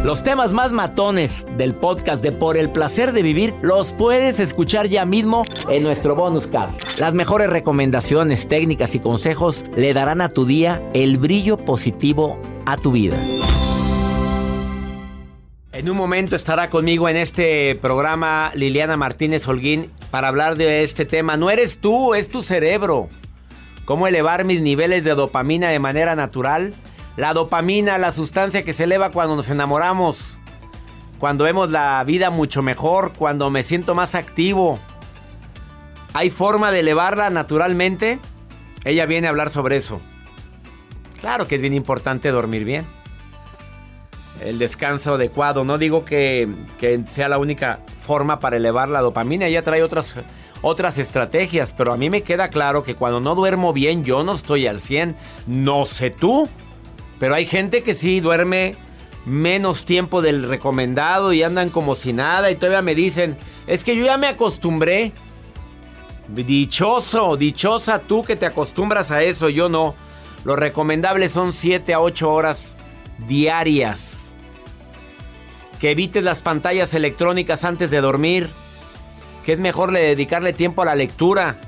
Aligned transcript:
Los 0.00 0.24
temas 0.24 0.52
más 0.52 0.72
matones 0.72 1.46
del 1.56 1.76
podcast 1.76 2.24
de 2.24 2.32
Por 2.32 2.56
el 2.56 2.70
placer 2.70 3.12
de 3.12 3.22
vivir 3.22 3.54
los 3.62 3.92
puedes 3.92 4.40
escuchar 4.40 4.88
ya 4.88 5.04
mismo 5.04 5.44
en 5.68 5.84
nuestro 5.84 6.16
bonus 6.16 6.48
cast. 6.48 6.98
Las 6.98 7.14
mejores 7.14 7.48
recomendaciones, 7.48 8.48
técnicas 8.48 8.96
y 8.96 8.98
consejos 8.98 9.64
le 9.76 9.94
darán 9.94 10.20
a 10.20 10.28
tu 10.28 10.44
día 10.44 10.82
el 10.92 11.18
brillo 11.18 11.56
positivo 11.56 12.40
a 12.66 12.76
tu 12.76 12.90
vida. 12.90 13.16
En 15.70 15.88
un 15.88 15.96
momento 15.96 16.34
estará 16.34 16.68
conmigo 16.68 17.08
en 17.08 17.16
este 17.16 17.76
programa 17.76 18.50
Liliana 18.56 18.96
Martínez 18.96 19.46
Holguín 19.46 19.88
para 20.10 20.26
hablar 20.26 20.56
de 20.56 20.82
este 20.82 21.04
tema. 21.04 21.36
No 21.36 21.48
eres 21.48 21.78
tú, 21.78 22.14
es 22.14 22.28
tu 22.28 22.42
cerebro. 22.42 23.08
¿Cómo 23.84 24.08
elevar 24.08 24.44
mis 24.44 24.62
niveles 24.62 25.04
de 25.04 25.14
dopamina 25.14 25.68
de 25.68 25.78
manera 25.78 26.16
natural? 26.16 26.74
La 27.16 27.34
dopamina, 27.34 27.98
la 27.98 28.10
sustancia 28.10 28.64
que 28.64 28.72
se 28.72 28.84
eleva 28.84 29.12
cuando 29.12 29.36
nos 29.36 29.50
enamoramos, 29.50 30.40
cuando 31.18 31.44
vemos 31.44 31.70
la 31.70 32.02
vida 32.04 32.30
mucho 32.30 32.62
mejor, 32.62 33.12
cuando 33.12 33.50
me 33.50 33.62
siento 33.62 33.94
más 33.94 34.14
activo. 34.14 34.80
¿Hay 36.14 36.30
forma 36.30 36.72
de 36.72 36.80
elevarla 36.80 37.30
naturalmente? 37.30 38.18
Ella 38.84 39.06
viene 39.06 39.26
a 39.26 39.30
hablar 39.30 39.50
sobre 39.50 39.76
eso. 39.76 40.00
Claro 41.20 41.46
que 41.46 41.54
es 41.54 41.60
bien 41.60 41.74
importante 41.74 42.30
dormir 42.30 42.64
bien. 42.64 42.86
El 44.40 44.58
descanso 44.58 45.14
adecuado. 45.14 45.64
No 45.64 45.78
digo 45.78 46.04
que, 46.04 46.48
sea 47.08 47.28
la 47.28 47.38
única 47.38 47.80
forma 47.98 48.40
para 48.40 48.56
elevar 48.56 48.88
la 48.88 49.00
dopamina. 49.00 49.46
Ella 49.46 49.62
trae 49.62 49.84
otras, 49.84 50.18
otras 50.60 50.98
estrategias. 50.98 51.72
Pero 51.72 51.92
a 51.92 51.96
mí 51.96 52.10
me 52.10 52.22
queda 52.22 52.48
claro 52.48 52.82
que 52.82 52.96
cuando 52.96 53.20
no 53.20 53.36
duermo 53.36 53.72
bien, 53.72 54.02
yo 54.02 54.24
no 54.24 54.32
estoy 54.32 54.66
al 54.66 54.80
100. 54.80 55.14
No 55.46 55.86
sé 55.86 56.10
tú. 56.10 56.48
Pero 57.22 57.36
hay 57.36 57.46
gente 57.46 57.84
que 57.84 57.94
sí 57.94 58.18
duerme 58.18 58.74
menos 59.26 59.84
tiempo 59.84 60.22
del 60.22 60.48
recomendado 60.48 61.32
y 61.32 61.44
andan 61.44 61.70
como 61.70 61.94
si 61.94 62.12
nada 62.12 62.50
y 62.50 62.56
todavía 62.56 62.82
me 62.82 62.96
dicen, 62.96 63.38
es 63.68 63.84
que 63.84 63.94
yo 63.94 64.04
ya 64.04 64.18
me 64.18 64.26
acostumbré. 64.26 65.12
Dichoso, 66.26 67.36
dichosa 67.36 68.00
tú 68.00 68.24
que 68.24 68.34
te 68.34 68.44
acostumbras 68.44 69.12
a 69.12 69.22
eso, 69.22 69.48
yo 69.48 69.68
no. 69.68 69.94
Lo 70.42 70.56
recomendable 70.56 71.28
son 71.28 71.52
7 71.52 71.94
a 71.94 72.00
8 72.00 72.28
horas 72.28 72.76
diarias. 73.28 74.34
Que 75.78 75.92
evites 75.92 76.24
las 76.24 76.42
pantallas 76.42 76.92
electrónicas 76.92 77.62
antes 77.62 77.92
de 77.92 78.00
dormir. 78.00 78.50
Que 79.44 79.52
es 79.52 79.60
mejor 79.60 79.92
le 79.92 80.00
dedicarle 80.00 80.52
tiempo 80.54 80.82
a 80.82 80.86
la 80.86 80.96
lectura. 80.96 81.60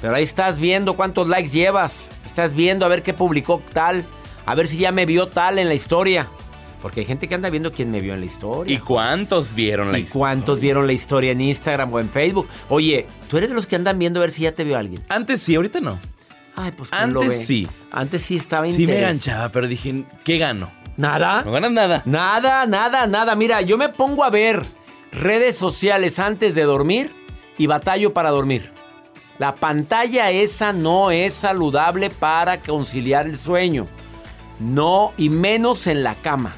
Pero 0.00 0.14
ahí 0.14 0.22
estás 0.22 0.60
viendo 0.60 0.94
cuántos 0.94 1.28
likes 1.28 1.50
llevas. 1.50 2.12
Estás 2.24 2.54
viendo 2.54 2.86
a 2.86 2.88
ver 2.88 3.02
qué 3.02 3.12
publicó 3.12 3.60
tal. 3.72 4.06
A 4.46 4.54
ver 4.54 4.66
si 4.66 4.78
ya 4.78 4.92
me 4.92 5.06
vio 5.06 5.28
tal 5.28 5.58
en 5.58 5.68
la 5.68 5.74
historia. 5.74 6.28
Porque 6.80 7.00
hay 7.00 7.06
gente 7.06 7.28
que 7.28 7.34
anda 7.36 7.48
viendo 7.48 7.72
quién 7.72 7.92
me 7.92 8.00
vio 8.00 8.12
en 8.14 8.20
la 8.20 8.26
historia. 8.26 8.74
¿Y 8.74 8.78
cuántos 8.78 9.54
vieron 9.54 9.92
la 9.92 9.98
¿Y 9.98 10.02
historia? 10.02 10.20
cuántos 10.20 10.60
vieron 10.60 10.86
la 10.88 10.92
historia 10.92 11.30
en 11.30 11.40
Instagram 11.40 11.92
o 11.92 12.00
en 12.00 12.08
Facebook? 12.08 12.48
Oye, 12.68 13.06
¿tú 13.28 13.36
eres 13.38 13.50
de 13.50 13.54
los 13.54 13.66
que 13.68 13.76
andan 13.76 13.98
viendo 14.00 14.18
a 14.18 14.22
ver 14.22 14.32
si 14.32 14.42
ya 14.42 14.52
te 14.52 14.64
vio 14.64 14.76
alguien? 14.76 15.00
Antes 15.08 15.42
sí, 15.42 15.54
ahorita 15.54 15.80
no. 15.80 16.00
Ay, 16.56 16.72
pues 16.72 16.90
¿quién 16.90 17.12
lo 17.14 17.20
Antes 17.22 17.38
ve? 17.38 17.44
sí. 17.46 17.68
Antes 17.92 18.22
sí 18.22 18.36
estaba 18.36 18.66
Sí 18.66 18.86
me 18.86 18.98
enganchaba, 18.98 19.50
pero 19.50 19.68
dije, 19.68 20.04
¿qué 20.24 20.38
gano? 20.38 20.70
¿Nada? 20.96 21.42
No 21.44 21.52
ganas 21.52 21.70
nada. 21.70 22.02
Nada, 22.04 22.66
nada, 22.66 23.06
nada. 23.06 23.34
Mira, 23.36 23.62
yo 23.62 23.78
me 23.78 23.88
pongo 23.88 24.24
a 24.24 24.30
ver 24.30 24.60
redes 25.12 25.56
sociales 25.56 26.18
antes 26.18 26.54
de 26.56 26.62
dormir 26.64 27.14
y 27.58 27.66
batallo 27.68 28.12
para 28.12 28.30
dormir. 28.30 28.72
La 29.38 29.54
pantalla 29.54 30.30
esa 30.30 30.72
no 30.72 31.10
es 31.12 31.32
saludable 31.32 32.10
para 32.10 32.60
conciliar 32.60 33.26
el 33.26 33.38
sueño. 33.38 33.86
No, 34.62 35.12
y 35.16 35.28
menos 35.30 35.86
en 35.86 36.02
la 36.02 36.14
cama. 36.16 36.54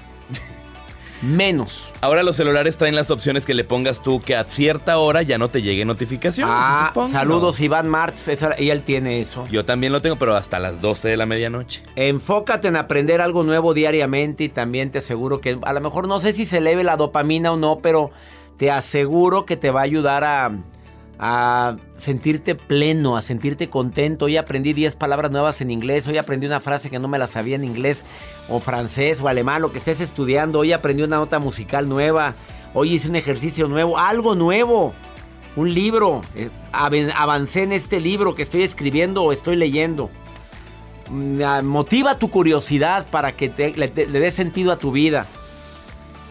Menos. 1.23 1.91
Ahora 2.03 2.23
los 2.23 2.37
celulares 2.37 2.77
traen 2.77 2.95
las 2.95 3.11
opciones 3.11 3.47
que 3.47 3.55
le 3.55 3.65
pongas 3.65 4.03
tú 4.03 4.21
que 4.21 4.37
a 4.37 4.45
cierta 4.45 4.99
hora 4.99 5.23
ya 5.23 5.39
no 5.39 5.49
te 5.49 5.63
llegue 5.63 5.87
notificación. 5.87 6.49
Ah, 6.53 6.93
saludos 7.11 7.61
Iván 7.61 7.89
Martz, 7.89 8.29
esa- 8.29 8.61
y 8.61 8.69
él 8.69 8.83
tiene 8.83 9.21
eso. 9.21 9.45
Yo 9.51 9.65
también 9.65 9.91
lo 9.95 10.03
tengo, 10.03 10.17
pero 10.17 10.37
hasta 10.37 10.59
las 10.59 10.83
12 10.83 11.09
de 11.09 11.17
la 11.17 11.25
medianoche. 11.25 11.83
Enfócate 11.97 12.69
en 12.69 12.77
aprender 12.77 13.23
algo 13.23 13.43
nuevo 13.43 13.73
diariamente 13.73 14.45
y 14.45 14.49
también 14.51 14.91
te 14.91 14.99
aseguro 14.99 15.41
que 15.41 15.59
a 15.63 15.73
lo 15.73 15.81
mejor 15.81 16.09
no 16.09 16.21
sé 16.21 16.35
si 16.35 16.45
se 16.45 16.59
eleve 16.59 16.85
la 16.85 16.99
dopamina 16.99 17.53
o 17.53 17.57
no, 17.57 17.79
pero 17.79 18.11
te 18.59 18.71
aseguro 18.71 19.47
que 19.47 19.57
te 19.57 19.71
va 19.71 19.81
a 19.81 19.85
ayudar 19.85 20.25
a, 20.25 20.53
a 21.19 21.77
sentirte 21.97 22.55
pleno, 22.55 23.17
a 23.17 23.23
sentirte 23.23 23.69
contento. 23.71 24.25
Hoy 24.27 24.37
aprendí 24.37 24.73
10 24.73 24.97
palabras 24.97 25.31
nuevas 25.31 25.61
en 25.61 25.71
inglés, 25.71 26.07
hoy 26.07 26.19
aprendí 26.19 26.47
una 26.47 26.61
frase 26.61 26.91
que 26.91 26.99
no 26.99 27.09
me 27.09 27.19
la 27.19 27.27
sabía 27.27 27.57
en 27.57 27.65
inglés 27.65 28.05
o 28.49 28.61
francés 28.61 29.21
o 29.21 29.29
alemán, 29.29 29.63
lo 29.63 29.73
que 29.73 29.79
estés 29.79 30.01
estudiando, 30.01 30.59
hoy 30.61 30.73
aprendí 30.73 31.03
una 31.03 31.17
nota 31.17 31.39
musical 31.39 31.89
nueva, 31.89 32.35
hoy 32.75 32.95
hice 32.95 33.09
un 33.09 33.17
ejercicio 33.17 33.69
nuevo, 33.69 33.99
algo 33.99 34.35
nuevo. 34.35 34.93
Un 35.57 35.73
libro, 35.73 36.21
eh, 36.35 36.51
avancé 36.73 37.63
en 37.63 37.71
este 37.71 38.01
libro 38.01 38.35
que 38.35 38.43
estoy 38.43 38.63
escribiendo 38.63 39.23
o 39.23 39.31
estoy 39.31 39.55
leyendo. 39.55 40.11
Mm, 41.11 41.43
ah, 41.45 41.63
motiva 41.63 42.19
tu 42.19 42.29
curiosidad 42.29 43.07
para 43.09 43.37
que 43.37 43.49
te- 43.51 43.73
le, 43.77 43.87
le 43.95 44.19
dé 44.21 44.31
sentido 44.33 44.73
a 44.73 44.79
tu 44.79 44.91
vida. 44.91 45.27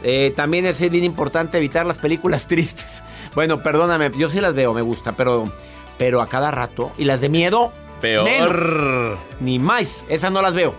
Eh, 0.03 0.34
también 0.36 0.66
es 0.66 0.80
bien 0.91 1.03
importante 1.06 1.58
evitar 1.58 1.86
las 1.86 1.97
películas 1.97 2.47
tristes. 2.50 3.03
Bueno, 3.34 3.64
perdóname, 3.64 4.12
yo 4.18 4.30
sí 4.30 4.40
las 4.41 4.53
veo, 4.53 4.74
me 4.74 4.81
gusta, 4.81 5.16
pero, 5.16 5.52
pero 5.97 6.22
a 6.22 6.28
cada 6.28 6.52
rato. 6.52 6.91
Y 6.97 7.06
las 7.06 7.22
de 7.22 7.30
miedo, 7.30 7.72
Peor. 8.02 8.25
menos. 8.25 9.19
Ni 9.40 9.59
más, 9.59 10.06
esas 10.09 10.31
no 10.31 10.42
las 10.42 10.53
veo. 10.53 10.75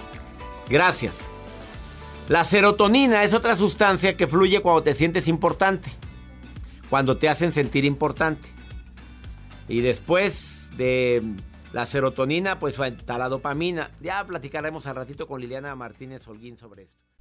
Gracias. 0.68 1.30
La 2.28 2.44
serotonina 2.44 3.22
es 3.24 3.34
otra 3.34 3.56
sustancia 3.56 4.16
que 4.16 4.26
fluye 4.26 4.60
cuando 4.60 4.82
te 4.82 4.94
sientes 4.94 5.28
importante. 5.28 5.90
Cuando 6.88 7.16
te 7.16 7.28
hacen 7.28 7.52
sentir 7.52 7.84
importante. 7.84 8.48
Y 9.68 9.80
después 9.80 10.70
de 10.76 11.22
la 11.72 11.86
serotonina, 11.86 12.58
pues 12.58 12.78
está 12.78 13.18
la 13.18 13.28
dopamina. 13.28 13.90
Ya 14.00 14.24
platicaremos 14.24 14.86
al 14.86 14.96
ratito 14.96 15.26
con 15.26 15.40
Liliana 15.40 15.74
Martínez 15.74 16.26
Holguín 16.28 16.56
sobre 16.56 16.84
esto. 16.84 17.00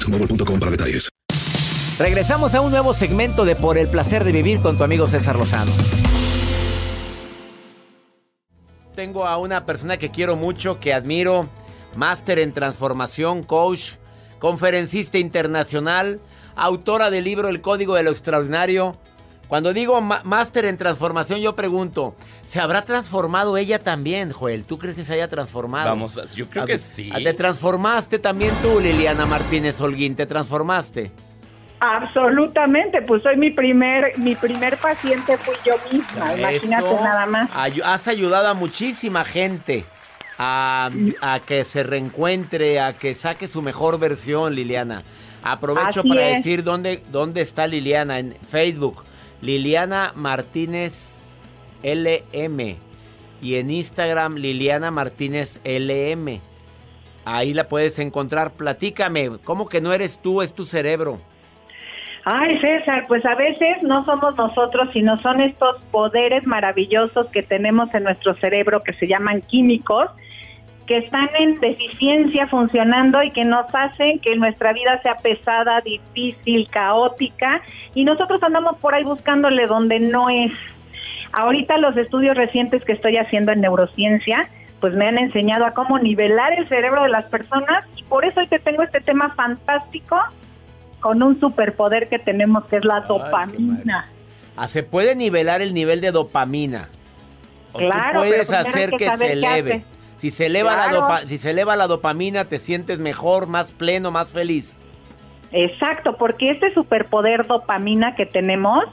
boostmobile.com 0.00 0.58
para 0.58 0.70
detalles. 0.70 1.08
Regresamos 1.98 2.54
a 2.54 2.62
un 2.62 2.70
nuevo 2.70 2.94
segmento 2.94 3.44
de 3.44 3.56
Por 3.56 3.76
el 3.76 3.88
placer 3.88 4.24
de 4.24 4.32
vivir 4.32 4.60
con 4.60 4.78
tu 4.78 4.84
amigo 4.84 5.06
César 5.06 5.36
Lozano. 5.36 5.70
Tengo 8.94 9.26
a 9.26 9.36
una 9.36 9.66
persona 9.66 9.98
que 9.98 10.10
quiero 10.10 10.36
mucho, 10.36 10.80
que 10.80 10.94
admiro, 10.94 11.48
máster 11.96 12.38
en 12.38 12.52
transformación, 12.52 13.42
coach, 13.42 13.92
conferencista 14.38 15.18
internacional, 15.18 16.20
autora 16.56 17.10
del 17.10 17.24
libro 17.24 17.48
El 17.48 17.60
Código 17.60 17.94
de 17.94 18.02
lo 18.02 18.10
Extraordinario. 18.10 18.96
Cuando 19.50 19.72
digo 19.72 20.00
máster 20.00 20.64
en 20.66 20.76
transformación, 20.76 21.40
yo 21.40 21.56
pregunto, 21.56 22.14
¿se 22.42 22.60
habrá 22.60 22.82
transformado 22.82 23.56
ella 23.56 23.82
también, 23.82 24.30
Joel? 24.30 24.64
¿Tú 24.64 24.78
crees 24.78 24.94
que 24.94 25.02
se 25.02 25.14
haya 25.14 25.26
transformado? 25.26 25.88
Vamos, 25.88 26.20
yo 26.36 26.48
creo 26.48 26.66
que 26.66 26.78
sí. 26.78 27.10
¿Te 27.10 27.34
transformaste 27.34 28.20
también 28.20 28.52
tú, 28.62 28.78
Liliana 28.78 29.26
Martínez 29.26 29.80
Holguín? 29.80 30.14
¿Te 30.14 30.24
transformaste? 30.24 31.10
Absolutamente, 31.80 33.02
pues 33.02 33.24
soy 33.24 33.36
mi 33.38 33.50
primer, 33.50 34.16
mi 34.18 34.36
primer 34.36 34.76
paciente 34.76 35.36
fui 35.36 35.56
yo 35.66 35.74
misma, 35.90 36.36
imagínate 36.36 36.94
nada 37.02 37.26
más. 37.26 37.50
Has 37.84 38.06
ayudado 38.06 38.46
a 38.46 38.54
muchísima 38.54 39.24
gente 39.24 39.84
a, 40.38 40.90
que 41.44 41.64
se 41.64 41.82
reencuentre, 41.82 42.78
a 42.78 42.92
que 42.92 43.16
saque 43.16 43.48
su 43.48 43.62
mejor 43.62 43.98
versión, 43.98 44.54
Liliana. 44.54 45.02
Aprovecho 45.42 46.04
para 46.04 46.20
decir 46.20 46.62
dónde, 46.62 47.02
dónde 47.10 47.40
está 47.40 47.66
Liliana 47.66 48.20
en 48.20 48.36
Facebook. 48.48 49.09
Liliana 49.42 50.12
Martínez 50.14 51.22
LM. 51.82 52.76
Y 53.42 53.54
en 53.56 53.70
Instagram, 53.70 54.36
Liliana 54.36 54.90
Martínez 54.90 55.60
LM. 55.64 56.40
Ahí 57.24 57.54
la 57.54 57.68
puedes 57.68 57.98
encontrar. 57.98 58.52
Platícame, 58.52 59.30
¿cómo 59.44 59.68
que 59.68 59.80
no 59.80 59.92
eres 59.92 60.20
tú, 60.20 60.42
es 60.42 60.54
tu 60.54 60.64
cerebro? 60.64 61.18
Ay, 62.24 62.58
César, 62.60 63.06
pues 63.08 63.24
a 63.24 63.34
veces 63.34 63.82
no 63.82 64.04
somos 64.04 64.36
nosotros, 64.36 64.90
sino 64.92 65.18
son 65.18 65.40
estos 65.40 65.82
poderes 65.90 66.46
maravillosos 66.46 67.28
que 67.28 67.42
tenemos 67.42 67.92
en 67.94 68.04
nuestro 68.04 68.34
cerebro 68.34 68.82
que 68.82 68.92
se 68.92 69.06
llaman 69.06 69.40
químicos, 69.40 70.10
que 70.90 70.98
están 70.98 71.28
en 71.38 71.60
deficiencia 71.60 72.48
funcionando 72.48 73.22
y 73.22 73.30
que 73.30 73.44
nos 73.44 73.64
hacen 73.72 74.18
que 74.18 74.34
nuestra 74.34 74.72
vida 74.72 75.00
sea 75.02 75.14
pesada, 75.18 75.80
difícil, 75.82 76.68
caótica, 76.68 77.62
y 77.94 78.02
nosotros 78.02 78.42
andamos 78.42 78.76
por 78.78 78.92
ahí 78.92 79.04
buscándole 79.04 79.68
donde 79.68 80.00
no 80.00 80.28
es. 80.30 80.50
Ahorita 81.30 81.78
los 81.78 81.96
estudios 81.96 82.36
recientes 82.36 82.82
que 82.84 82.90
estoy 82.90 83.18
haciendo 83.18 83.52
en 83.52 83.60
neurociencia, 83.60 84.50
pues 84.80 84.96
me 84.96 85.06
han 85.06 85.18
enseñado 85.18 85.64
a 85.64 85.74
cómo 85.74 85.96
nivelar 86.00 86.54
el 86.54 86.68
cerebro 86.68 87.04
de 87.04 87.10
las 87.10 87.26
personas 87.26 87.84
y 87.94 88.02
por 88.02 88.24
eso 88.24 88.40
hoy 88.40 88.48
te 88.48 88.58
tengo 88.58 88.82
este 88.82 89.00
tema 89.00 89.32
fantástico 89.36 90.16
con 90.98 91.22
un 91.22 91.38
superpoder 91.38 92.08
que 92.08 92.18
tenemos 92.18 92.64
que 92.64 92.78
es 92.78 92.84
la 92.84 93.02
dopamina. 93.02 94.10
Ah, 94.56 94.66
se 94.66 94.82
puede 94.82 95.14
nivelar 95.14 95.62
el 95.62 95.72
nivel 95.72 96.00
de 96.00 96.10
dopamina. 96.10 96.88
claro, 97.74 98.22
puedes 98.22 98.52
hacer 98.52 98.90
que, 98.90 99.08
se 99.16 99.34
eleve. 99.34 99.84
Si 100.20 100.30
se 100.30 100.46
eleva 100.46 100.76
la 100.76 101.22
si 101.26 101.38
se 101.38 101.52
eleva 101.52 101.76
la 101.76 101.86
dopamina, 101.86 102.44
te 102.44 102.58
sientes 102.58 102.98
mejor, 102.98 103.46
más 103.46 103.72
pleno, 103.72 104.10
más 104.10 104.32
feliz. 104.32 104.78
Exacto, 105.50 106.18
porque 106.18 106.50
este 106.50 106.74
superpoder 106.74 107.46
dopamina 107.46 108.14
que 108.14 108.26
tenemos 108.26 108.84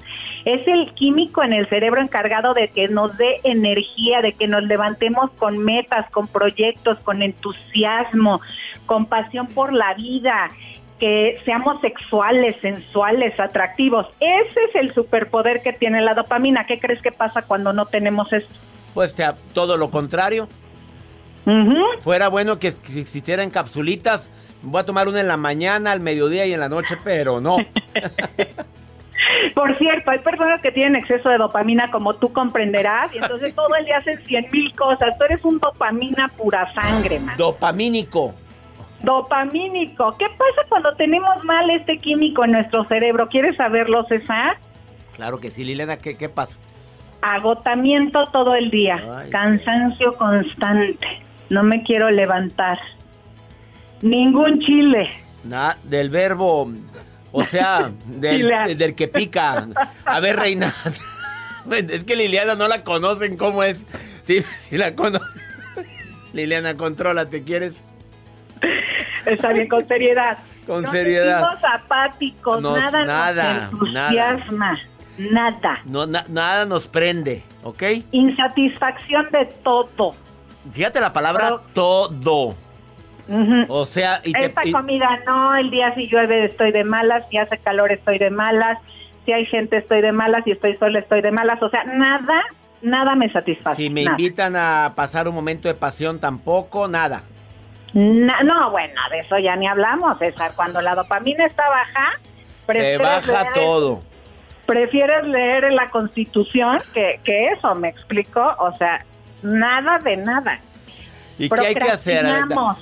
es 0.46 0.66
el 0.70 0.94
químico 0.94 1.44
en 1.44 1.52
el 1.52 1.68
cerebro 1.68 2.02
encargado 2.02 2.54
de 2.54 2.70
que 2.70 2.88
nos 2.88 3.18
dé 3.18 3.42
energía, 3.44 4.22
de 4.22 4.32
que 4.32 4.48
nos 4.48 4.64
levantemos 4.64 5.30
con 5.32 5.58
metas, 5.58 6.10
con 6.12 6.30
proyectos, 6.30 6.98
con 7.00 7.22
entusiasmo, 7.22 8.40
con 8.86 9.06
pasión 9.06 9.48
por 9.48 9.74
la 9.74 9.96
vida 9.96 10.50
que 10.98 11.42
seamos 11.44 11.82
sexuales, 11.82 12.56
sensuales, 12.62 13.38
atractivos. 13.38 14.08
Ese 14.22 14.62
es 14.70 14.76
el 14.76 14.94
superpoder 14.94 15.62
que 15.62 15.74
tiene 15.74 16.00
la 16.00 16.14
dopamina. 16.14 16.66
¿Qué 16.68 16.80
crees 16.80 17.02
que 17.02 17.12
pasa 17.12 17.42
cuando 17.42 17.74
no 17.74 17.88
tenemos 17.88 18.32
esto? 18.32 18.54
Pues 18.94 19.14
todo 19.54 19.76
lo 19.76 19.92
contrario. 19.92 20.48
Fuera 22.00 22.28
bueno 22.28 22.60
que 22.60 22.68
existieran 22.68 23.50
capsulitas. 23.50 24.30
Voy 24.62 24.82
a 24.82 24.86
tomar 24.86 25.08
una 25.08 25.22
en 25.22 25.28
la 25.28 25.38
mañana, 25.38 25.92
al 25.92 26.00
mediodía 26.00 26.46
y 26.46 26.54
en 26.54 26.60
la 26.60 26.70
noche, 26.70 26.98
pero 27.04 27.40
no. 27.40 27.58
Por 29.54 29.78
cierto, 29.78 30.12
hay 30.12 30.20
personas 30.20 30.62
que 30.62 30.72
tienen 30.72 30.96
exceso 30.96 31.30
de 31.30 31.38
dopamina, 31.38 31.90
como 31.92 32.16
tú 32.16 32.32
comprenderás, 32.32 33.14
y 33.14 33.18
entonces 33.18 33.56
todo 33.56 33.76
el 33.76 33.86
día 33.86 33.98
hacen 33.98 34.20
cien 34.26 34.48
mil 34.52 34.74
cosas. 34.76 35.18
Tú 35.18 35.26
eres 35.26 35.44
un 35.44 35.60
dopamina 35.60 36.28
pura 36.38 36.72
sangre, 36.74 37.20
man. 37.20 37.36
Dopamínico. 37.38 38.34
Dopamínico. 39.02 40.16
¿Qué 40.18 40.26
pasa 40.26 40.68
cuando 40.70 40.96
tenemos 40.96 41.44
mal 41.44 41.70
este 41.70 41.98
químico 41.98 42.46
en 42.46 42.52
nuestro 42.52 42.86
cerebro? 42.86 43.28
¿Quieres 43.30 43.56
saberlo, 43.56 44.06
César? 44.06 44.58
Claro 45.16 45.40
que 45.40 45.52
sí, 45.52 45.64
Liliana. 45.64 45.98
¿Qué, 45.98 46.18
qué 46.18 46.30
pasa? 46.30 46.60
Agotamiento 47.22 48.28
todo 48.28 48.54
el 48.56 48.70
día, 48.70 49.26
cansancio 49.32 50.16
constante, 50.18 51.08
no 51.50 51.64
me 51.64 51.84
quiero 51.84 52.10
levantar, 52.12 52.80
ningún 54.02 54.60
chile. 54.60 55.10
Nada, 55.44 55.78
del 55.84 56.10
verbo, 56.10 56.72
o 57.32 57.44
sea, 57.44 57.92
del, 58.06 58.78
del 58.78 58.96
que 58.96 59.08
pica. 59.08 59.68
A 60.06 60.20
ver, 60.20 60.38
Reina, 60.38 60.74
es 61.72 62.04
que 62.04 62.16
Liliana 62.16 62.56
no 62.56 62.68
la 62.68 62.84
conocen, 62.84 63.38
¿cómo 63.38 63.64
es? 63.64 63.86
Sí, 64.22 64.44
sí 64.60 64.78
la 64.78 64.96
conocen. 64.96 65.42
Liliana, 66.34 66.76
¿te 67.30 67.44
¿quieres? 67.44 67.84
Está 69.26 69.52
bien, 69.54 69.68
con 69.68 69.88
seriedad. 69.88 70.38
Con 70.66 70.86
seriedad. 70.88 71.44
Apáticos, 71.74 72.62
nada, 72.62 73.06
nada 73.06 73.70
nos 73.72 73.74
entusiasma, 73.74 74.80
nada. 75.18 75.82
No, 75.86 76.06
nada 76.06 76.66
nos 76.66 76.88
prende, 76.88 77.44
¿ok? 77.64 77.84
Insatisfacción 78.12 79.30
de 79.32 79.46
todo. 79.64 80.16
Fíjate 80.72 81.00
la 81.00 81.14
palabra 81.14 81.58
todo. 81.74 82.56
O 83.68 83.86
sea, 83.86 84.22
y 84.24 84.32
esta 84.38 84.62
comida 84.72 85.20
no, 85.26 85.56
el 85.56 85.70
día 85.70 85.94
si 85.96 86.08
llueve 86.08 86.46
estoy 86.46 86.72
de 86.72 86.84
malas, 86.84 87.26
si 87.30 87.38
hace 87.38 87.58
calor 87.58 87.92
estoy 87.92 88.20
de 88.20 88.30
malas, 88.30 88.78
si 89.26 89.34
hay 89.34 89.46
gente 89.46 89.78
estoy 89.78 90.02
de 90.02 90.14
malas, 90.14 90.44
si 90.46 90.52
estoy 90.52 90.78
sola 90.78 91.00
estoy 91.00 91.22
de 91.22 91.32
malas, 91.32 91.62
o 91.62 91.70
sea, 91.70 91.84
nada, 91.84 92.42
nada 92.82 93.16
me 93.16 93.30
satisface. 93.32 93.82
Si 93.82 93.90
me 93.90 94.04
invitan 94.04 94.56
a 94.56 94.94
pasar 94.96 95.28
un 95.28 95.36
momento 95.36 95.68
de 95.68 95.74
pasión 95.74 96.20
tampoco, 96.20 96.88
nada. 96.88 97.24
No, 97.94 98.72
bueno, 98.72 99.02
de 99.12 99.20
eso 99.20 99.38
ya 99.40 99.56
ni 99.56 99.68
hablamos, 99.68 100.20
César. 100.20 100.52
Cuando 100.56 100.82
la 100.82 100.96
dopamina 100.96 101.46
está 101.46 101.64
baja, 101.70 102.20
se 102.72 102.98
baja 102.98 103.50
todo. 103.54 104.02
Prefieres 104.66 105.26
leer 105.26 105.72
la 105.74 105.90
Constitución 105.90 106.78
que, 106.94 107.20
que 107.24 107.48
eso, 107.48 107.74
¿me 107.76 107.88
explico? 107.90 108.42
O 108.60 108.76
sea, 108.78 109.04
nada 109.42 109.98
de 110.00 110.18
nada. 110.18 110.60
¿Y 111.38 111.50
qué 111.50 111.68
hay 111.68 111.76
que 111.76 111.90
hacer? 111.90 112.26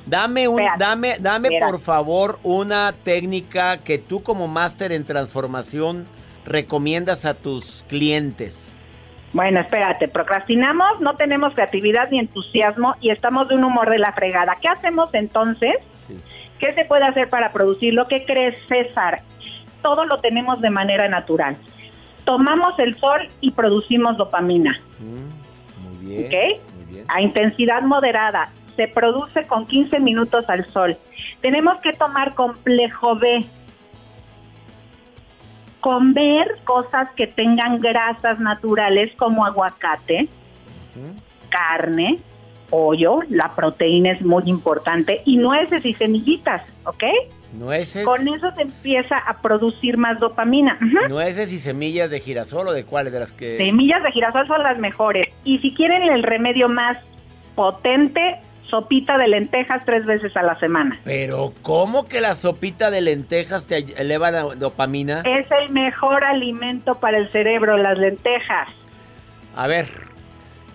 Dame 0.05 0.47
un, 0.47 0.62
dame, 0.77 1.15
dame 1.19 1.50
por 1.59 1.79
favor 1.79 2.39
una 2.43 2.93
técnica 3.03 3.77
que 3.77 3.97
tú 3.97 4.24
como 4.24 4.47
máster 4.47 4.91
en 4.91 5.03
transformación 5.03 6.07
recomiendas 6.45 7.25
a 7.25 7.33
tus 7.33 7.83
clientes. 7.88 8.77
Bueno, 9.33 9.59
espérate, 9.59 10.07
procrastinamos, 10.07 11.01
no 11.01 11.17
tenemos 11.17 11.53
creatividad 11.53 12.09
ni 12.09 12.19
entusiasmo 12.19 12.95
y 13.01 13.09
estamos 13.09 13.50
de 13.50 13.55
un 13.55 13.65
humor 13.65 13.89
de 13.89 14.00
la 14.00 14.13
fregada. 14.13 14.55
¿Qué 14.62 14.69
hacemos 14.69 15.09
entonces? 15.13 15.75
¿Qué 16.59 16.74
se 16.74 16.85
puede 16.85 17.03
hacer 17.03 17.29
para 17.29 17.51
producirlo? 17.51 18.07
¿Qué 18.07 18.24
crees, 18.24 18.55
César? 18.69 19.24
Todo 19.81 20.05
lo 20.05 20.17
tenemos 20.19 20.62
de 20.62 20.69
manera 20.69 21.09
natural. 21.09 21.57
Tomamos 22.24 22.79
el 22.79 22.97
sol 22.97 23.29
y 23.41 23.51
producimos 23.51 24.15
dopamina. 24.15 24.79
Mm, 25.00 25.83
muy 25.83 26.05
bien. 26.05 26.25
¿Ok? 26.27 26.75
A 27.07 27.21
intensidad 27.21 27.81
moderada. 27.81 28.51
Se 28.75 28.87
produce 28.87 29.45
con 29.47 29.65
15 29.65 29.99
minutos 29.99 30.45
al 30.49 30.65
sol. 30.71 30.97
Tenemos 31.41 31.77
que 31.81 31.93
tomar 31.93 32.35
complejo 32.35 33.15
B 33.15 33.45
comer 35.85 36.57
cosas 36.63 37.11
que 37.15 37.27
tengan 37.27 37.79
grasas 37.79 38.39
naturales 38.39 39.11
como 39.17 39.45
aguacate, 39.45 40.27
carne, 41.49 42.17
pollo, 42.71 43.19
la 43.29 43.53
proteína 43.53 44.13
es 44.13 44.23
muy 44.23 44.41
importante, 44.47 45.21
y 45.25 45.37
nueces 45.37 45.85
y 45.85 45.93
semillitas, 45.93 46.63
¿ok? 46.85 47.03
Nueces. 47.53 48.05
Con 48.05 48.27
eso 48.27 48.51
se 48.51 48.63
empieza 48.63 49.17
a 49.17 49.41
producir 49.41 49.97
más 49.97 50.19
dopamina. 50.19 50.77
Nueces 51.09 51.53
y 51.53 51.59
semillas 51.59 52.09
de 52.09 52.19
girasol 52.19 52.67
o 52.67 52.73
de 52.73 52.85
cuáles 52.85 53.13
de 53.13 53.19
las 53.19 53.31
que. 53.31 53.57
Semillas 53.57 54.03
de 54.03 54.11
girasol 54.11 54.47
son 54.47 54.63
las 54.63 54.77
mejores. 54.77 55.27
Y 55.43 55.59
si 55.59 55.73
quieren 55.73 56.03
el 56.03 56.23
remedio 56.23 56.67
más 56.67 56.97
potente, 57.55 58.39
sopita 58.67 59.17
de 59.17 59.27
lentejas 59.27 59.83
tres 59.85 60.05
veces 60.05 60.35
a 60.35 60.43
la 60.43 60.59
semana. 60.59 60.99
Pero, 61.03 61.53
¿cómo 61.61 62.07
que 62.07 62.21
la 62.21 62.35
sopita 62.35 62.91
de 62.91 63.01
lentejas 63.01 63.67
te 63.67 63.85
eleva 63.97 64.31
la 64.31 64.41
dopamina? 64.55 65.21
Es 65.25 65.47
el 65.51 65.69
mejor 65.71 66.23
alimento 66.23 66.95
para 66.95 67.17
el 67.17 67.31
cerebro, 67.31 67.77
las 67.77 67.97
lentejas. 67.97 68.69
A 69.55 69.67
ver, 69.67 69.87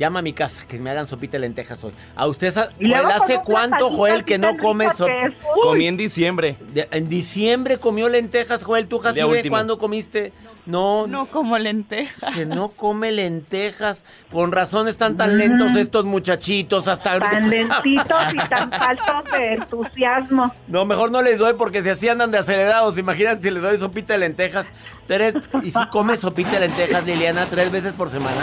llama 0.01 0.21
a 0.21 0.23
mi 0.23 0.33
casa 0.33 0.65
que 0.67 0.79
me 0.79 0.91
hagan 0.91 1.07
sopita 1.07 1.33
de 1.33 1.41
lentejas 1.41 1.85
hoy. 1.85 1.93
¿A 2.17 2.27
usted 2.27 2.53
Joel, 2.81 2.95
hace 3.15 3.41
cuánto, 3.45 3.91
Joel, 3.91 4.25
que 4.25 4.39
no 4.39 4.57
come. 4.57 4.89
Uy, 4.89 5.35
Comí 5.63 5.87
en 5.87 5.97
diciembre. 5.99 6.57
En 6.75 7.09
diciembre 7.09 7.77
comió 7.77 8.09
lentejas, 8.09 8.65
Joel. 8.65 8.89
¿Tú, 8.89 8.99
Jacibe, 8.99 9.49
cuándo 9.49 9.79
comiste? 9.79 10.33
No, 10.67 11.07
No 11.07 11.27
como 11.27 11.59
lentejas. 11.59 12.35
que 12.35 12.47
no 12.47 12.69
come 12.69 13.13
lentejas. 13.13 14.05
Con 14.33 14.53
razón 14.53 14.89
están 14.89 15.17
tan 15.17 15.37
lentos 15.37 15.77
estos 15.77 16.05
muchachitos 16.07 16.89
hasta 16.89 17.13
ahorita. 17.13 17.31
Tan 17.31 17.51
lentitos 17.51 18.35
y 18.35 18.49
tan 18.49 18.71
faltos 18.79 19.33
de 19.33 19.55
entusiasmo. 19.55 20.55
No, 20.67 20.85
mejor 20.87 21.11
no 21.11 21.21
les 21.23 21.39
doy 21.39 21.55
porque 21.55 21.83
si 21.83 21.91
así 21.91 22.09
andan 22.09 22.31
de 22.31 22.39
acelerados. 22.39 22.97
Imagínate 22.97 23.43
si 23.43 23.51
les 23.51 23.63
doy 23.63 23.79
sopita 23.79 24.15
de 24.15 24.21
lentejas. 24.21 24.73
Tres, 25.07 25.35
¿Y 25.63 25.71
si 25.71 25.87
comes 25.91 26.21
sopita 26.21 26.53
de 26.53 26.61
lentejas, 26.61 27.05
Liliana, 27.05 27.47
tres 27.47 27.71
veces 27.71 27.93
por 27.93 28.09
semana? 28.11 28.41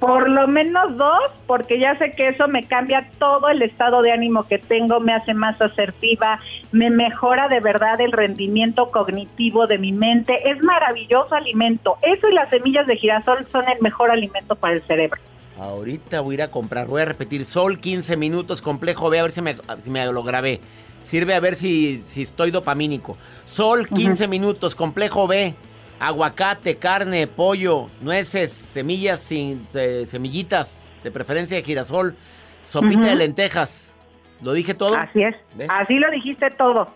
Por 0.00 0.30
lo 0.30 0.48
menos 0.48 0.96
dos, 0.96 1.30
porque 1.46 1.78
ya 1.78 1.96
sé 1.98 2.12
que 2.12 2.28
eso 2.28 2.48
me 2.48 2.64
cambia 2.64 3.10
todo 3.18 3.50
el 3.50 3.60
estado 3.60 4.00
de 4.00 4.12
ánimo 4.12 4.44
que 4.44 4.58
tengo, 4.58 4.98
me 4.98 5.12
hace 5.12 5.34
más 5.34 5.60
asertiva, 5.60 6.40
me 6.72 6.88
mejora 6.88 7.48
de 7.48 7.60
verdad 7.60 8.00
el 8.00 8.10
rendimiento 8.10 8.90
cognitivo 8.90 9.66
de 9.66 9.76
mi 9.76 9.92
mente. 9.92 10.50
Es 10.50 10.62
maravilloso 10.62 11.34
alimento. 11.34 11.98
Eso 12.00 12.30
y 12.30 12.32
las 12.32 12.48
semillas 12.48 12.86
de 12.86 12.96
girasol 12.96 13.46
son 13.52 13.68
el 13.68 13.78
mejor 13.82 14.10
alimento 14.10 14.56
para 14.56 14.74
el 14.74 14.82
cerebro. 14.84 15.20
Ahorita 15.58 16.22
voy 16.22 16.32
a 16.32 16.36
ir 16.36 16.42
a 16.44 16.50
comprar, 16.50 16.86
voy 16.86 17.02
a 17.02 17.04
repetir, 17.04 17.44
sol 17.44 17.78
15 17.78 18.16
minutos, 18.16 18.62
complejo 18.62 19.10
B, 19.10 19.18
a 19.18 19.24
ver 19.24 19.32
si 19.32 19.42
me, 19.42 19.56
si 19.78 19.90
me 19.90 20.06
lo 20.06 20.22
grabé. 20.22 20.60
Sirve 21.02 21.34
a 21.34 21.40
ver 21.40 21.56
si, 21.56 22.02
si 22.04 22.22
estoy 22.22 22.50
dopamínico. 22.50 23.18
Sol 23.44 23.86
15 23.86 24.28
minutos, 24.28 24.74
complejo 24.74 25.26
B, 25.26 25.54
aguacate, 26.00 26.78
carne, 26.78 27.26
pollo, 27.26 27.88
nueces, 28.00 28.50
semillas 28.50 29.20
sin 29.20 29.66
eh, 29.74 30.04
semillitas, 30.06 30.96
de 31.04 31.10
preferencia 31.10 31.56
de 31.56 31.62
girasol, 31.62 32.16
sopita 32.64 33.06
de 33.06 33.14
lentejas. 33.14 33.94
¿Lo 34.42 34.54
dije 34.54 34.74
todo? 34.74 34.96
Así 34.96 35.22
es. 35.22 35.36
¿Ves? 35.54 35.68
Así 35.70 35.98
lo 35.98 36.10
dijiste 36.10 36.50
todo. 36.50 36.88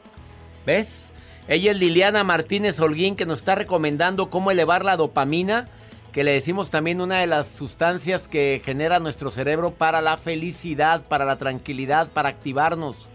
¿Ves? 0.65 1.13
Ella 1.47 1.73
es 1.73 1.77
Liliana 1.77 2.25
Martínez 2.25 2.81
Holguín 2.81 3.17
que 3.17 3.27
nos 3.27 3.41
está 3.41 3.55
recomendando 3.55 4.31
cómo 4.31 4.51
elevar 4.51 4.83
la 4.83 4.97
dopamina, 4.97 5.69
que 6.11 6.25
le 6.25 6.33
decimos 6.33 6.71
también 6.71 7.03
una 7.03 7.19
de 7.19 7.27
las 7.27 7.49
sustancias 7.49 8.29
que 8.29 8.63
genera 8.65 9.01
nuestro 9.01 9.31
cerebro 9.31 9.73
para 9.73 10.01
la 10.01 10.17
felicidad, 10.17 11.03
para 11.07 11.27
la 11.27 11.37
tranquilidad, 11.37 12.09
para 12.09 12.31
activarnos. 12.31 13.11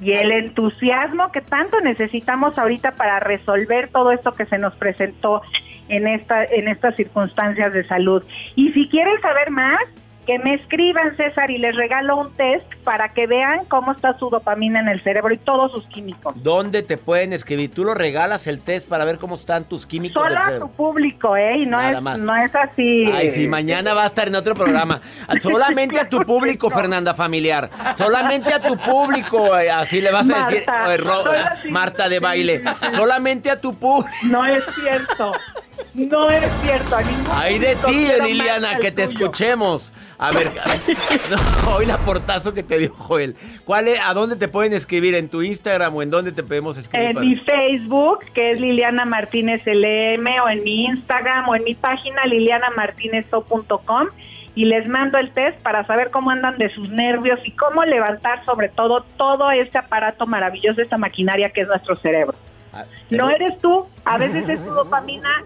Y 0.00 0.12
el 0.12 0.32
entusiasmo 0.32 1.30
que 1.32 1.40
tanto 1.40 1.80
necesitamos 1.80 2.58
ahorita 2.58 2.92
para 2.92 3.20
resolver 3.20 3.88
todo 3.88 4.10
esto 4.10 4.34
que 4.34 4.46
se 4.46 4.58
nos 4.58 4.74
presentó 4.74 5.42
en 5.88 6.06
esta 6.06 6.44
en 6.44 6.68
estas 6.68 6.96
circunstancias 6.96 7.72
de 7.72 7.86
salud. 7.86 8.24
Y 8.56 8.72
si 8.72 8.88
quieren 8.88 9.20
saber 9.20 9.50
más, 9.50 9.80
que 10.24 10.38
me 10.38 10.54
escriban 10.54 11.16
César 11.16 11.50
y 11.50 11.58
les 11.58 11.76
regalo 11.76 12.16
un 12.16 12.32
test 12.34 12.64
para 12.84 13.10
que 13.12 13.26
vean 13.26 13.64
cómo 13.66 13.92
está 13.92 14.18
su 14.18 14.30
dopamina 14.30 14.80
en 14.80 14.88
el 14.88 15.02
cerebro 15.02 15.32
y 15.34 15.38
todos 15.38 15.72
sus 15.72 15.86
químicos. 15.86 16.32
¿Dónde 16.42 16.82
te 16.82 16.96
pueden 16.98 17.32
escribir? 17.32 17.72
Tú 17.72 17.84
lo 17.84 17.94
regalas 17.94 18.46
el 18.46 18.60
test 18.60 18.88
para 18.88 19.04
ver 19.04 19.18
cómo 19.18 19.34
están 19.34 19.64
tus 19.64 19.86
químicos 19.86 20.22
Solo 20.22 20.34
del 20.34 20.56
a 20.56 20.58
tu 20.58 20.70
público, 20.70 21.36
¿eh? 21.36 21.58
Y 21.58 21.66
no 21.66 21.78
Nada 21.78 21.92
es 21.98 22.02
más. 22.02 22.20
no 22.20 22.36
es 22.36 22.54
así. 22.54 23.10
Ay, 23.12 23.30
sí, 23.30 23.48
mañana 23.48 23.94
va 23.94 24.04
a 24.04 24.06
estar 24.06 24.28
en 24.28 24.34
otro 24.34 24.54
programa. 24.54 25.00
Solamente 25.40 25.98
a 26.00 26.08
tu 26.08 26.20
público, 26.20 26.70
Fernanda 26.70 27.14
Familiar. 27.14 27.70
Solamente 27.96 28.52
a 28.52 28.60
tu 28.60 28.76
público. 28.76 29.58
eh, 29.58 29.70
Así 29.70 30.00
le 30.00 30.10
vas 30.12 30.28
a 30.30 30.48
decir, 30.48 30.64
Marta, 30.66 30.94
eh, 30.94 30.96
Ro-. 30.98 31.24
Marta 31.70 32.08
de 32.08 32.20
baile. 32.20 32.62
Solamente 32.94 33.50
a 33.50 33.60
tu 33.60 33.74
público. 33.74 34.08
No 34.24 34.44
es 34.44 34.62
cierto. 34.80 35.32
No 35.94 36.28
es 36.28 36.44
cierto. 36.62 36.96
a 36.96 37.02
ningún 37.02 37.26
Ay 37.32 37.58
de 37.58 37.76
ti, 37.76 38.08
Liliana, 38.22 38.78
que 38.78 38.90
te 38.90 39.06
tuyo. 39.06 39.18
escuchemos. 39.26 39.92
A 40.18 40.30
ver, 40.32 40.50
no, 41.66 41.74
hoy 41.74 41.86
la 41.86 41.98
portazo 41.98 42.52
que 42.54 42.62
te 42.62 42.78
dio 42.78 42.92
Joel. 42.94 43.36
¿Cuál 43.64 43.88
es, 43.88 44.00
¿A 44.04 44.14
dónde 44.14 44.36
te 44.36 44.48
pueden 44.48 44.72
escribir? 44.72 45.14
¿En 45.14 45.28
tu 45.28 45.42
Instagram 45.42 45.94
o 45.96 46.02
en 46.02 46.10
dónde 46.10 46.32
te 46.32 46.42
podemos 46.42 46.76
escribir? 46.78 47.08
En 47.08 47.14
para- 47.14 47.26
mi 47.26 47.36
Facebook, 47.36 48.20
que 48.34 48.52
es 48.52 48.60
Liliana 48.60 49.04
Martínez 49.04 49.62
LM, 49.66 50.26
o 50.44 50.48
en 50.48 50.62
mi 50.64 50.84
Instagram, 50.86 51.48
o 51.48 51.54
en 51.56 51.64
mi 51.64 51.74
página 51.74 52.24
lilianamartinezo.com 52.26 54.08
y 54.56 54.66
les 54.66 54.86
mando 54.88 55.18
el 55.18 55.30
test 55.32 55.58
para 55.62 55.84
saber 55.86 56.10
cómo 56.10 56.30
andan 56.30 56.58
de 56.58 56.70
sus 56.72 56.88
nervios 56.88 57.40
y 57.44 57.50
cómo 57.52 57.84
levantar 57.84 58.44
sobre 58.44 58.68
todo 58.68 59.04
todo 59.16 59.50
este 59.50 59.78
aparato 59.78 60.26
maravilloso, 60.26 60.80
esta 60.80 60.96
maquinaria 60.96 61.50
que 61.50 61.62
es 61.62 61.66
nuestro 61.68 61.96
cerebro. 61.96 62.36
Ah, 62.72 62.84
No 63.10 63.30
eres 63.30 63.58
tú, 63.60 63.86
a 64.04 64.16
veces 64.16 64.48
es 64.48 64.64
tu 64.64 64.70
dopamina, 64.74 65.42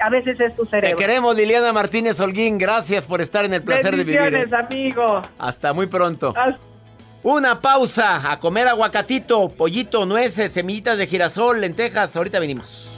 a 0.00 0.10
veces 0.10 0.38
es 0.40 0.54
tu 0.56 0.64
Te 0.64 0.70
cerebro. 0.70 0.96
queremos, 0.98 1.36
Liliana 1.36 1.72
Martínez 1.72 2.18
Holguín. 2.20 2.58
Gracias 2.58 3.06
por 3.06 3.20
estar 3.20 3.44
en 3.44 3.54
el 3.54 3.62
placer 3.62 3.96
de 3.96 4.04
vivir. 4.04 4.20
Bendiciones, 4.20 4.52
¿eh? 4.52 4.56
amigo. 4.56 5.22
Hasta 5.38 5.72
muy 5.72 5.86
pronto. 5.86 6.34
Hasta- 6.36 6.58
Una 7.22 7.60
pausa 7.60 8.30
a 8.30 8.38
comer 8.38 8.68
aguacatito, 8.68 9.48
pollito, 9.48 10.06
nueces, 10.06 10.52
semillitas 10.52 10.96
de 10.98 11.06
girasol, 11.06 11.60
lentejas. 11.60 12.14
Ahorita 12.16 12.38
venimos. 12.38 12.97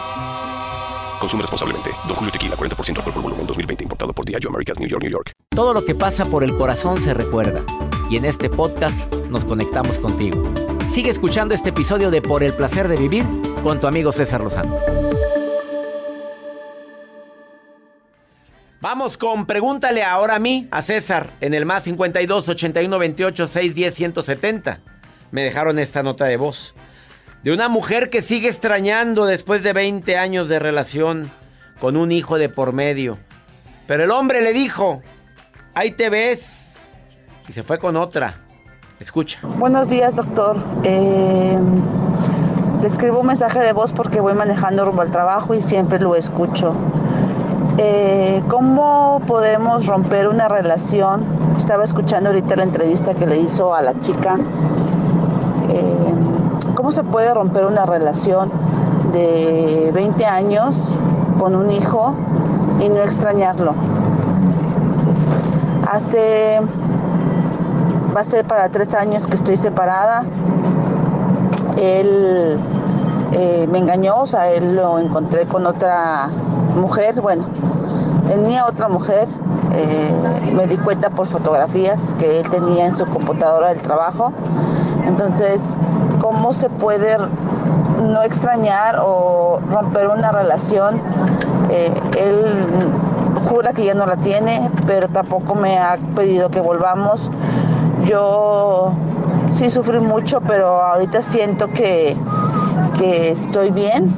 Consume 1.21 1.43
responsablemente. 1.43 1.91
Don 2.07 2.15
Julio 2.15 2.31
Tequila, 2.31 2.55
40% 2.55 2.97
alcohol 2.97 3.13
por 3.13 3.21
volumen, 3.21 3.45
2020. 3.45 3.83
Importado 3.83 4.11
por 4.11 4.25
Diageo 4.25 4.49
Americas, 4.49 4.79
New 4.79 4.89
York, 4.89 5.03
New 5.03 5.11
York. 5.11 5.31
Todo 5.49 5.73
lo 5.73 5.85
que 5.85 5.93
pasa 5.93 6.25
por 6.25 6.43
el 6.43 6.57
corazón 6.57 6.99
se 6.99 7.13
recuerda. 7.13 7.63
Y 8.09 8.17
en 8.17 8.25
este 8.25 8.49
podcast 8.49 9.13
nos 9.29 9.45
conectamos 9.45 9.99
contigo. 9.99 10.43
Sigue 10.89 11.11
escuchando 11.11 11.53
este 11.53 11.69
episodio 11.69 12.09
de 12.09 12.21
Por 12.21 12.43
el 12.43 12.53
placer 12.53 12.87
de 12.87 12.97
vivir 12.97 13.25
con 13.61 13.79
tu 13.79 13.85
amigo 13.85 14.11
César 14.11 14.41
Lozano. 14.41 14.75
Vamos 18.81 19.15
con 19.15 19.45
pregúntale 19.45 20.03
ahora 20.03 20.35
a 20.35 20.39
mí, 20.39 20.67
a 20.71 20.81
César, 20.81 21.29
en 21.39 21.53
el 21.53 21.67
más 21.67 21.83
52 21.83 22.49
81 22.49 22.97
28 22.97 23.47
610 23.47 23.93
170. 23.93 24.79
Me 25.29 25.43
dejaron 25.43 25.77
esta 25.77 26.01
nota 26.01 26.25
de 26.25 26.37
voz. 26.37 26.73
De 27.43 27.51
una 27.51 27.69
mujer 27.69 28.11
que 28.11 28.21
sigue 28.21 28.47
extrañando 28.47 29.25
después 29.25 29.63
de 29.63 29.73
20 29.73 30.15
años 30.15 30.47
de 30.47 30.59
relación 30.59 31.31
con 31.79 31.97
un 31.97 32.11
hijo 32.11 32.37
de 32.37 32.49
por 32.49 32.71
medio. 32.71 33.17
Pero 33.87 34.03
el 34.03 34.11
hombre 34.11 34.41
le 34.41 34.53
dijo, 34.53 35.01
ahí 35.73 35.91
te 35.91 36.11
ves. 36.11 36.87
Y 37.49 37.53
se 37.53 37.63
fue 37.63 37.79
con 37.79 37.95
otra. 37.95 38.35
Escucha. 38.99 39.39
Buenos 39.57 39.89
días, 39.89 40.17
doctor. 40.17 40.55
Eh, 40.83 41.57
le 42.79 42.87
escribo 42.87 43.21
un 43.21 43.27
mensaje 43.27 43.57
de 43.59 43.73
voz 43.73 43.91
porque 43.91 44.21
voy 44.21 44.35
manejando 44.35 44.85
rumbo 44.85 45.01
al 45.01 45.09
trabajo 45.09 45.55
y 45.55 45.61
siempre 45.61 45.99
lo 45.99 46.15
escucho. 46.15 46.75
Eh, 47.79 48.43
¿Cómo 48.49 49.23
podemos 49.25 49.87
romper 49.87 50.27
una 50.27 50.47
relación? 50.47 51.25
Estaba 51.57 51.83
escuchando 51.85 52.29
ahorita 52.29 52.55
la 52.55 52.63
entrevista 52.63 53.15
que 53.15 53.25
le 53.25 53.39
hizo 53.39 53.73
a 53.73 53.81
la 53.81 53.97
chica. 53.99 54.37
Eh, 55.69 56.13
¿Cómo 56.91 57.03
¿cómo 57.03 57.07
se 57.07 57.11
puede 57.13 57.33
romper 57.33 57.65
una 57.67 57.85
relación 57.85 58.51
de 59.13 59.91
20 59.93 60.25
años 60.25 60.75
con 61.39 61.55
un 61.55 61.71
hijo 61.71 62.13
y 62.81 62.89
no 62.89 62.97
extrañarlo? 62.97 63.73
Hace, 65.89 66.59
va 68.13 68.19
a 68.19 68.23
ser 68.25 68.45
para 68.45 68.67
tres 68.67 68.93
años 68.93 69.25
que 69.25 69.35
estoy 69.35 69.55
separada. 69.55 70.25
Él 71.77 72.61
eh, 73.31 73.67
me 73.71 73.79
engañó, 73.79 74.23
o 74.23 74.27
sea, 74.27 74.51
él 74.51 74.75
lo 74.75 74.99
encontré 74.99 75.45
con 75.45 75.65
otra 75.65 76.27
mujer, 76.75 77.21
bueno, 77.21 77.45
tenía 78.27 78.65
otra 78.65 78.89
mujer, 78.89 79.29
eh, 79.73 80.51
me 80.53 80.67
di 80.67 80.75
cuenta 80.75 81.09
por 81.09 81.25
fotografías 81.27 82.13
que 82.15 82.41
él 82.41 82.49
tenía 82.49 82.87
en 82.87 82.97
su 82.97 83.05
computadora 83.05 83.69
del 83.69 83.81
trabajo. 83.81 84.33
Entonces, 85.05 85.77
¿cómo 86.21 86.53
se 86.53 86.69
puede 86.69 87.17
no 87.17 88.21
extrañar 88.21 88.97
o 88.99 89.59
romper 89.69 90.07
una 90.07 90.31
relación? 90.31 91.01
Eh, 91.71 91.91
él 92.19 92.45
jura 93.49 93.73
que 93.73 93.83
ya 93.83 93.95
no 93.95 94.05
la 94.05 94.17
tiene, 94.17 94.69
pero 94.85 95.07
tampoco 95.09 95.55
me 95.55 95.79
ha 95.79 95.97
pedido 96.15 96.49
que 96.49 96.61
volvamos. 96.61 97.31
Yo 98.05 98.93
sí 99.49 99.71
sufrí 99.71 99.99
mucho, 99.99 100.41
pero 100.41 100.81
ahorita 100.81 101.23
siento 101.23 101.67
que, 101.67 102.15
que 102.99 103.31
estoy 103.31 103.71
bien. 103.71 104.13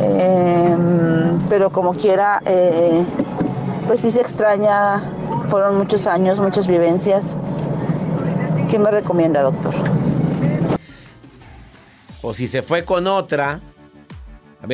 Em, 0.00 1.40
pero 1.48 1.70
como 1.70 1.94
quiera, 1.94 2.42
eh, 2.44 3.04
pues 3.86 4.00
sí 4.00 4.10
se 4.10 4.20
extraña. 4.20 5.02
Fueron 5.48 5.78
muchos 5.78 6.06
años, 6.06 6.40
muchas 6.40 6.66
vivencias. 6.66 7.36
¿Qué 8.70 8.78
me 8.78 8.90
recomienda, 8.90 9.42
doctor? 9.42 9.74
O 12.22 12.32
si 12.32 12.46
se 12.46 12.62
fue 12.62 12.84
con 12.84 13.06
otra. 13.06 13.60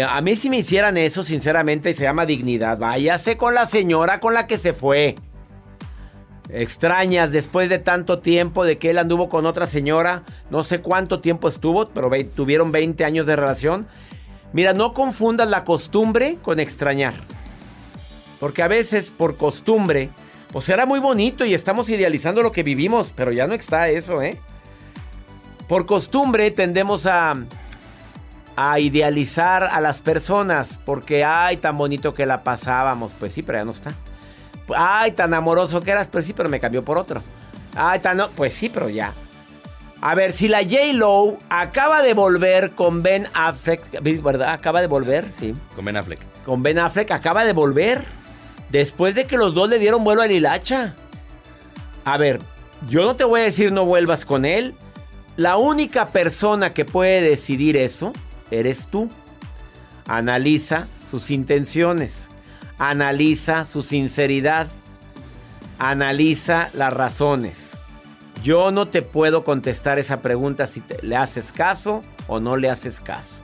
A 0.09 0.21
mí 0.21 0.37
si 0.37 0.51
me 0.51 0.59
hicieran 0.59 0.99
eso, 0.99 1.23
sinceramente, 1.23 1.95
se 1.95 2.05
llama 2.05 2.27
dignidad. 2.27 2.79
Váyase 2.79 3.39
con 3.39 3.55
la 3.55 3.67
señora 3.67 4.21
con 4.21 4.35
la 4.35 4.47
que 4.47 4.59
se 4.59 4.75
fue. 4.75 5.17
Extrañas 6.51 7.33
después 7.33 7.69
de 7.69 7.79
tanto 7.79 8.21
tiempo 8.21 8.65
de 8.65 8.79
que 8.79 8.91
él 8.91 8.99
anduvo 8.99 9.29
con 9.31 9.47
otra 9.47 9.67
señora. 9.67 10.25
No 10.51 10.63
sé 10.63 10.81
cuánto 10.81 11.21
tiempo 11.21 11.49
estuvo, 11.49 11.89
pero 11.89 12.11
tuvieron 12.35 12.71
20 12.71 13.05
años 13.05 13.27
de 13.27 13.37
relación. 13.37 13.87
Mira, 14.53 14.75
no 14.75 14.93
confundas 14.93 15.49
la 15.49 15.65
costumbre 15.65 16.39
con 16.43 16.61
extrañar. 16.61 17.15
Porque 18.41 18.63
a 18.63 18.69
veces 18.69 19.11
por 19.11 19.37
costumbre, 19.37 20.11
pues 20.53 20.69
era 20.69 20.87
muy 20.87 21.01
bonito 21.01 21.45
y 21.45 21.55
estamos 21.55 21.89
idealizando 21.91 22.43
lo 22.43 22.53
que 22.53 22.63
vivimos, 22.63 23.13
pero 23.15 23.33
ya 23.33 23.47
no 23.47 23.55
está 23.55 23.89
eso, 23.89 24.23
¿eh? 24.23 24.39
Por 25.69 25.87
costumbre 25.87 26.51
tendemos 26.51 27.07
a, 27.07 27.37
a 28.57 28.79
idealizar 28.81 29.65
a 29.65 29.81
las 29.81 30.01
personas 30.01 30.81
porque, 30.85 31.25
ay, 31.25 31.59
tan 31.59 31.77
bonito 31.77 32.15
que 32.15 32.27
la 32.27 32.43
pasábamos. 32.43 33.13
Pues 33.19 33.35
sí, 33.35 33.43
pero 33.43 33.59
ya 33.59 33.65
no 33.65 33.73
está. 33.73 33.93
Ay, 34.75 35.13
tan 35.13 35.35
amoroso 35.35 35.81
que 35.81 35.91
eras, 35.91 36.09
pues 36.09 36.27
sí, 36.27 36.33
pero 36.33 36.49
me 36.49 36.61
cambió 36.61 36.85
por 36.85 36.99
otro. 36.99 37.23
Ay, 37.77 38.01
tan... 38.01 38.17
No, 38.17 38.29
pues 38.31 38.55
sí, 38.55 38.69
pero 38.69 38.89
ya. 38.89 39.13
A 40.01 40.15
ver, 40.15 40.33
si 40.33 40.49
la 40.49 40.63
J-Lo 40.63 41.39
acaba 41.49 42.03
de 42.03 42.15
volver 42.15 42.71
con 42.73 43.03
Ben 43.03 43.27
Affleck, 43.35 44.01
¿verdad? 44.23 44.53
Acaba 44.53 44.81
de 44.81 44.87
volver, 44.87 45.31
sí. 45.33 45.55
Con 45.75 45.85
Ben 45.85 45.97
Affleck. 45.97 46.21
Con 46.45 46.63
Ben 46.63 46.79
Affleck 46.79 47.11
acaba 47.11 47.45
de 47.45 47.53
volver. 47.53 48.05
Después 48.71 49.15
de 49.15 49.27
que 49.27 49.37
los 49.37 49.55
dos 49.55 49.69
le 49.69 49.79
dieron 49.79 50.05
vuelo 50.05 50.23
a 50.23 50.27
hilacha. 50.27 50.95
A 52.05 52.17
ver, 52.17 52.41
yo 52.89 53.03
no 53.03 53.17
te 53.17 53.25
voy 53.25 53.41
a 53.41 53.45
decir 53.45 53.73
no 53.73 53.85
vuelvas 53.85 54.25
con 54.25 54.45
él. 54.45 54.75
La 55.39 55.57
única 55.57 56.09
persona 56.09 56.75
que 56.75 56.85
puede 56.85 57.21
decidir 57.21 57.77
eso 57.77 58.13
eres 58.51 58.89
tú. 58.89 59.09
Analiza 60.05 60.89
sus 61.09 61.31
intenciones. 61.31 62.29
Analiza 62.77 63.65
su 63.65 63.83
sinceridad. 63.83 64.67
Analiza 65.79 66.71
las 66.75 66.93
razones. 66.93 67.81
Yo 68.43 68.73
no 68.73 68.89
te 68.89 69.01
puedo 69.01 69.45
contestar 69.45 70.01
esa 70.01 70.23
pregunta 70.23 70.67
si 70.67 70.83
le 71.03 71.15
haces 71.15 71.53
caso 71.53 72.03
o 72.27 72.41
no 72.41 72.57
le 72.57 72.69
haces 72.69 72.99
caso. 72.99 73.41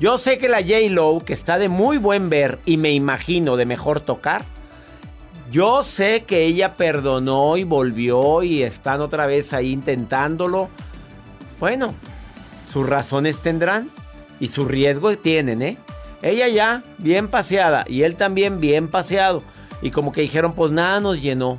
Yo 0.00 0.16
sé 0.16 0.38
que 0.38 0.48
la 0.48 0.62
J-Lo, 0.62 1.22
que 1.26 1.34
está 1.34 1.58
de 1.58 1.68
muy 1.68 1.98
buen 1.98 2.30
ver 2.30 2.60
y 2.64 2.78
me 2.78 2.92
imagino 2.92 3.58
de 3.58 3.66
mejor 3.66 4.00
tocar, 4.00 4.42
yo 5.52 5.82
sé 5.82 6.24
que 6.24 6.46
ella 6.46 6.78
perdonó 6.78 7.58
y 7.58 7.64
volvió 7.64 8.42
y 8.42 8.62
están 8.62 9.02
otra 9.02 9.26
vez 9.26 9.52
ahí 9.52 9.70
intentándolo. 9.70 10.70
Bueno, 11.60 11.94
sus 12.72 12.88
razones 12.88 13.40
tendrán 13.40 13.90
y 14.40 14.48
su 14.48 14.64
riesgo 14.64 15.16
tienen, 15.16 15.62
¿eh? 15.62 15.76
Ella 16.22 16.48
ya 16.48 16.82
bien 16.98 17.28
paseada 17.28 17.84
y 17.86 18.02
él 18.02 18.16
también 18.16 18.58
bien 18.60 18.88
paseado. 18.88 19.42
Y 19.82 19.90
como 19.90 20.12
que 20.12 20.22
dijeron, 20.22 20.54
pues 20.54 20.72
nada 20.72 21.00
nos 21.00 21.22
llenó. 21.22 21.58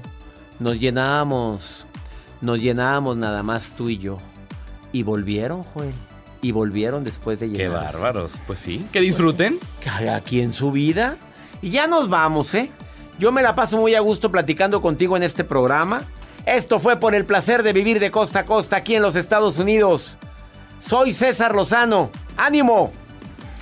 Nos 0.59 0.79
llenamos. 0.79 1.87
Nos 2.41 2.59
llenamos 2.59 3.17
nada 3.17 3.43
más 3.43 3.73
tú 3.73 3.89
y 3.89 3.97
yo. 3.97 4.17
Y 4.91 5.03
volvieron, 5.03 5.63
Joel. 5.63 5.93
Y 6.41 6.51
volvieron 6.51 7.03
después 7.03 7.39
de 7.39 7.49
llegar. 7.49 7.67
Qué 7.67 7.73
bárbaros. 7.73 8.41
Pues 8.45 8.59
sí. 8.59 8.85
Que 8.91 8.99
disfruten. 8.99 9.59
Aquí 10.11 10.41
en 10.41 10.53
su 10.53 10.71
vida. 10.71 11.17
Y 11.61 11.69
ya 11.69 11.87
nos 11.87 12.09
vamos, 12.09 12.53
¿eh? 12.55 12.69
Yo 13.19 13.31
me 13.31 13.43
la 13.43 13.55
paso 13.55 13.77
muy 13.77 13.93
a 13.95 13.99
gusto 13.99 14.31
platicando 14.31 14.81
contigo 14.81 15.15
en 15.17 15.23
este 15.23 15.43
programa. 15.43 16.03
Esto 16.45 16.79
fue 16.79 16.97
por 16.97 17.13
el 17.13 17.25
placer 17.25 17.63
de 17.63 17.73
vivir 17.73 17.99
de 17.99 18.11
costa 18.11 18.39
a 18.39 18.45
costa 18.45 18.77
aquí 18.77 18.95
en 18.95 19.01
los 19.01 19.15
Estados 19.15 19.57
Unidos. 19.57 20.17
Soy 20.79 21.13
César 21.13 21.55
Lozano. 21.55 22.09
¡Ánimo! 22.37 22.91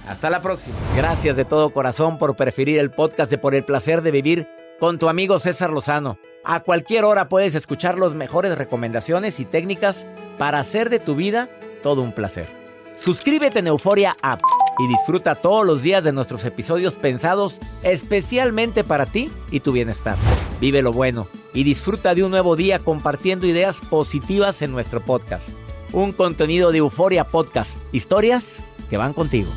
Hasta 0.07 0.29
la 0.29 0.41
próxima. 0.41 0.75
Gracias 0.95 1.35
de 1.35 1.45
todo 1.45 1.71
corazón 1.71 2.17
por 2.17 2.35
preferir 2.35 2.79
el 2.79 2.89
podcast 2.89 3.29
de 3.29 3.37
Por 3.37 3.53
el 3.53 3.65
placer 3.65 4.01
de 4.01 4.11
vivir 4.11 4.47
con 4.79 4.97
tu 4.97 5.09
amigo 5.09 5.37
César 5.39 5.71
Lozano. 5.71 6.17
A 6.45 6.61
cualquier 6.61 7.03
hora 7.03 7.27
puedes 7.27 7.53
escuchar 7.53 7.99
las 7.99 8.13
mejores 8.13 8.57
recomendaciones 8.57 9.39
y 9.39 9.45
técnicas 9.45 10.07
para 10.37 10.59
hacer 10.59 10.89
de 10.89 10.99
tu 10.99 11.15
vida 11.15 11.49
todo 11.83 12.01
un 12.01 12.13
placer. 12.13 12.47
Suscríbete 12.95 13.59
en 13.59 13.67
Euforia 13.67 14.15
App 14.21 14.41
y 14.79 14.87
disfruta 14.87 15.35
todos 15.35 15.65
los 15.65 15.83
días 15.83 16.03
de 16.03 16.13
nuestros 16.13 16.45
episodios 16.45 16.97
pensados 16.97 17.59
especialmente 17.83 18.83
para 18.83 19.05
ti 19.05 19.29
y 19.51 19.59
tu 19.59 19.73
bienestar. 19.73 20.17
Vive 20.61 20.81
lo 20.81 20.93
bueno 20.93 21.27
y 21.53 21.63
disfruta 21.63 22.15
de 22.15 22.23
un 22.23 22.31
nuevo 22.31 22.55
día 22.55 22.79
compartiendo 22.79 23.45
ideas 23.45 23.81
positivas 23.81 24.61
en 24.61 24.71
nuestro 24.71 25.01
podcast. 25.01 25.49
Un 25.91 26.13
contenido 26.13 26.71
de 26.71 26.77
Euforia 26.79 27.25
Podcast, 27.25 27.77
historias 27.91 28.63
que 28.89 28.97
van 28.97 29.13
contigo. 29.13 29.49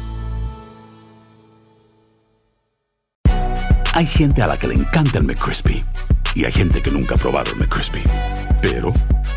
Hay 3.95 4.07
gente 4.07 4.43
a 4.43 4.47
la 4.47 4.59
que 4.59 4.67
le 4.67 4.75
encanta 4.75 5.19
el 5.19 5.25
McCrispy 5.25 5.85
y 6.35 6.45
hay 6.45 6.53
gente 6.53 6.83
que 6.83 6.91
nunca 6.91 7.15
ha 7.15 7.19
probado 7.19 7.53
el 7.53 7.59
McCrispy. 7.59 8.03
Pero 8.63 8.93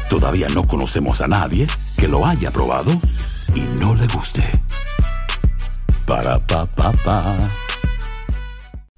todavía 0.10 0.48
no 0.54 0.66
conocemos 0.66 1.22
a 1.22 1.28
nadie 1.28 1.68
que 1.98 2.08
lo 2.08 2.26
haya 2.26 2.52
probado 2.52 2.92
y 3.54 3.60
no 3.80 3.94
le 3.96 4.08
guste. 4.08 4.65
Ba-da-ba-ba-ba. 6.08 7.65